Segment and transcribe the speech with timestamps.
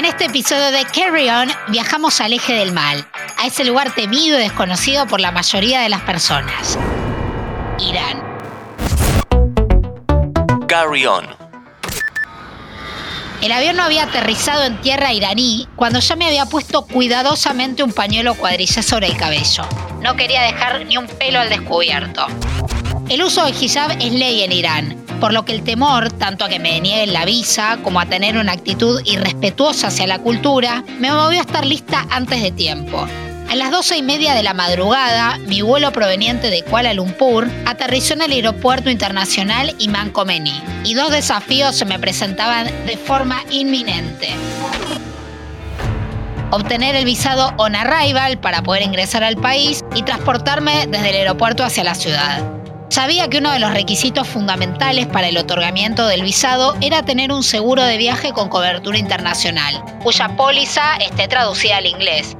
[0.00, 3.06] En este episodio de Carry On viajamos al eje del mal,
[3.36, 6.78] a ese lugar temido y desconocido por la mayoría de las personas.
[7.78, 8.22] Irán.
[10.66, 11.26] Carry On.
[13.42, 17.92] El avión no había aterrizado en tierra iraní cuando ya me había puesto cuidadosamente un
[17.92, 19.64] pañuelo cuadrillé sobre el cabello.
[20.00, 22.26] No quería dejar ni un pelo al descubierto.
[23.10, 26.48] El uso del hijab es ley en Irán, por lo que el temor, tanto a
[26.48, 31.12] que me denieguen la visa como a tener una actitud irrespetuosa hacia la cultura, me
[31.12, 33.06] movió a estar lista antes de tiempo.
[33.50, 38.14] A las doce y media de la madrugada, mi vuelo proveniente de Kuala Lumpur aterrizó
[38.14, 44.30] en el aeropuerto internacional Imán Khomeini y dos desafíos se me presentaban de forma inminente.
[46.52, 51.62] Obtener el visado on arrival para poder ingresar al país y transportarme desde el aeropuerto
[51.64, 52.59] hacia la ciudad.
[53.00, 57.42] Sabía que uno de los requisitos fundamentales para el otorgamiento del visado era tener un
[57.42, 62.36] seguro de viaje con cobertura internacional, cuya póliza esté traducida al inglés.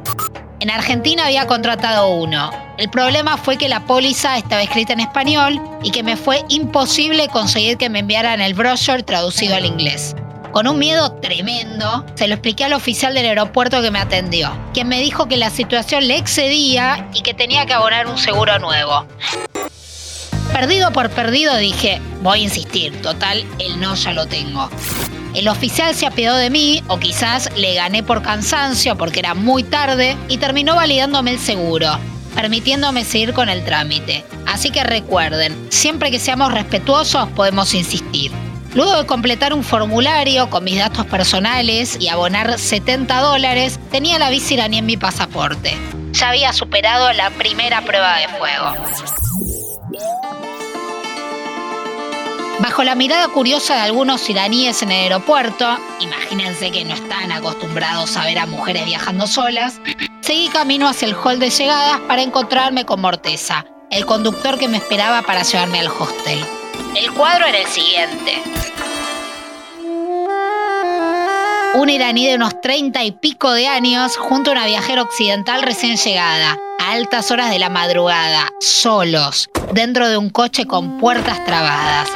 [0.61, 2.51] En Argentina había contratado uno.
[2.77, 7.29] El problema fue que la póliza estaba escrita en español y que me fue imposible
[7.29, 10.15] conseguir que me enviaran el brochure traducido al inglés.
[10.53, 14.89] Con un miedo tremendo, se lo expliqué al oficial del aeropuerto que me atendió, quien
[14.89, 19.07] me dijo que la situación le excedía y que tenía que abonar un seguro nuevo.
[20.61, 24.69] Perdido por perdido dije, voy a insistir, total, el no ya lo tengo.
[25.35, 29.63] El oficial se apiadó de mí, o quizás le gané por cansancio porque era muy
[29.63, 31.99] tarde, y terminó validándome el seguro,
[32.35, 34.23] permitiéndome seguir con el trámite.
[34.47, 38.31] Así que recuerden, siempre que seamos respetuosos podemos insistir.
[38.75, 44.29] Luego de completar un formulario con mis datos personales y abonar 70 dólares, tenía la
[44.29, 45.75] visa iraní en mi pasaporte.
[46.13, 48.75] Ya había superado la primera prueba de fuego.
[52.61, 55.67] Bajo la mirada curiosa de algunos iraníes en el aeropuerto,
[55.99, 59.81] imagínense que no están acostumbrados a ver a mujeres viajando solas,
[60.21, 64.77] seguí camino hacia el hall de llegadas para encontrarme con Morteza, el conductor que me
[64.77, 66.45] esperaba para llevarme al hostel.
[66.95, 68.43] El cuadro era el siguiente.
[71.75, 75.97] Un iraní de unos treinta y pico de años junto a una viajera occidental recién
[75.97, 82.11] llegada, a altas horas de la madrugada, solos, dentro de un coche con puertas trabadas.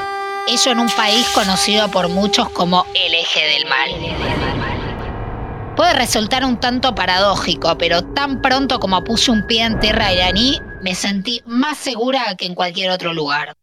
[0.47, 3.91] Eso en un país conocido por muchos como el eje del mal.
[5.75, 10.60] Puede resultar un tanto paradójico, pero tan pronto como puse un pie en tierra iraní,
[10.82, 13.56] me sentí más segura que en cualquier otro lugar.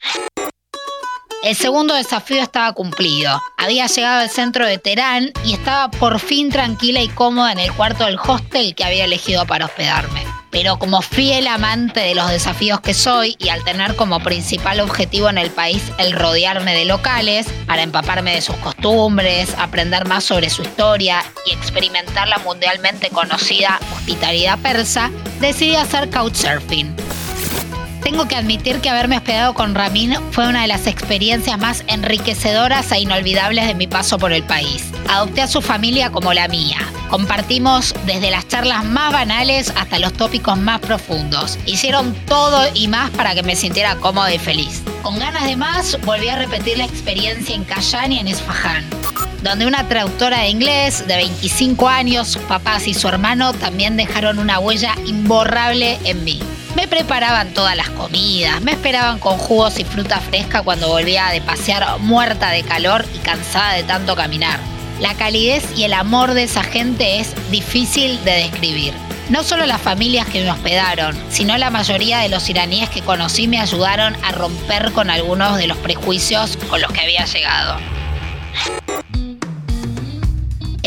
[1.43, 3.39] El segundo desafío estaba cumplido.
[3.57, 7.71] Había llegado al centro de Teherán y estaba por fin tranquila y cómoda en el
[7.73, 12.81] cuarto del hostel que había elegido para hospedarme pero como fiel amante de los desafíos
[12.81, 17.47] que soy y al tener como principal objetivo en el país el rodearme de locales
[17.65, 23.79] para empaparme de sus costumbres, aprender más sobre su historia y experimentar la mundialmente conocida
[23.93, 25.09] hospitalidad persa,
[25.39, 26.95] decidí hacer couchsurfing.
[28.03, 32.91] Tengo que admitir que haberme hospedado con Ramin fue una de las experiencias más enriquecedoras
[32.91, 34.91] e inolvidables de mi paso por el país.
[35.07, 36.77] Adopté a su familia como la mía.
[37.09, 41.59] Compartimos desde las charlas más banales hasta los tópicos más profundos.
[41.65, 44.81] Hicieron todo y más para que me sintiera cómodo y feliz.
[45.03, 48.83] Con ganas de más, volví a repetir la experiencia en Kayan y en Esfahan
[49.43, 54.37] donde una traductora de inglés de 25 años, sus papás y su hermano también dejaron
[54.37, 56.39] una huella imborrable en mí.
[56.75, 61.41] Me preparaban todas las comidas, me esperaban con jugos y fruta fresca cuando volvía de
[61.41, 64.59] pasear muerta de calor y cansada de tanto caminar.
[64.99, 68.93] La calidez y el amor de esa gente es difícil de describir.
[69.29, 73.47] No solo las familias que me hospedaron, sino la mayoría de los iraníes que conocí
[73.47, 77.77] me ayudaron a romper con algunos de los prejuicios con los que había llegado.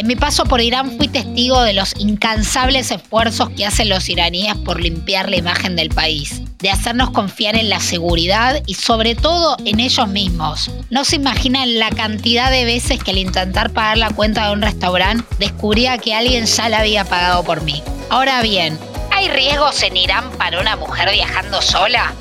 [0.05, 4.55] En mi paso por Irán fui testigo de los incansables esfuerzos que hacen los iraníes
[4.55, 9.57] por limpiar la imagen del país, de hacernos confiar en la seguridad y sobre todo
[9.65, 10.71] en ellos mismos.
[10.91, 14.61] No se imaginan la cantidad de veces que al intentar pagar la cuenta de un
[14.61, 17.83] restaurante descubría que alguien ya la había pagado por mí.
[18.11, 18.79] Ahora bien,
[19.11, 22.13] ¿hay riesgos en Irán para una mujer viajando sola?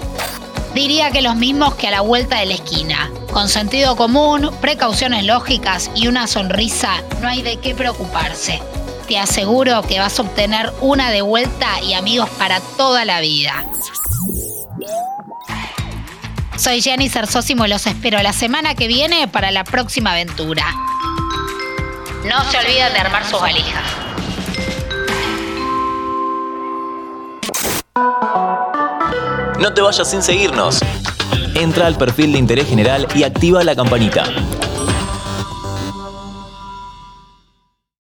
[0.73, 3.11] Diría que los mismos que a la vuelta de la esquina.
[3.31, 8.59] Con sentido común, precauciones lógicas y una sonrisa, no hay de qué preocuparse.
[9.07, 13.65] Te aseguro que vas a obtener una de vuelta y amigos para toda la vida.
[16.57, 20.65] Soy Jenny Cersósimo y los espero la semana que viene para la próxima aventura.
[22.25, 24.02] No se olviden de armar sus valijas.
[29.63, 30.79] No te vayas sin seguirnos.
[31.55, 34.25] Entra al perfil de interés general y activa la campanita.